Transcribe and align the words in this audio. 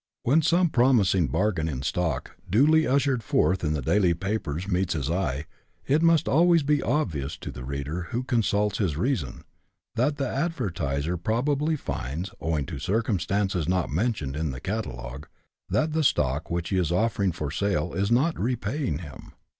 When 0.23 0.41
some 0.41 0.69
promising 0.69 1.27
bargain 1.27 1.67
in 1.69 1.83
stock, 1.83 2.31
duly 2.49 2.87
ushered 2.87 3.21
forth 3.21 3.63
in 3.63 3.73
the 3.73 3.83
daily 3.83 4.15
papers, 4.15 4.67
meets 4.67 4.95
his 4.95 5.11
eye, 5.11 5.45
it 5.85 6.01
must 6.01 6.27
always 6.27 6.63
be 6.63 6.81
obvious 6.81 7.37
to 7.37 7.51
the 7.51 7.63
reader 7.63 8.07
who 8.09 8.23
consults 8.23 8.79
his 8.79 8.97
reason, 8.97 9.43
that 9.93 10.17
the 10.17 10.27
advertiser 10.27 11.17
probably 11.17 11.75
finds, 11.75 12.31
owing 12.41 12.65
to 12.65 12.79
circumstances 12.79 13.69
not 13.69 13.91
mentioned 13.91 14.35
in 14.35 14.49
the 14.49 14.59
catalogue, 14.59 15.27
that 15.69 15.93
the 15.93 16.03
stock 16.03 16.49
which 16.49 16.69
he 16.69 16.77
is 16.77 16.91
offering 16.91 17.31
for 17.31 17.51
sale 17.51 17.93
is 17.93 18.09
not 18.09 18.39
repaying 18.39 18.97
him. 19.05 19.33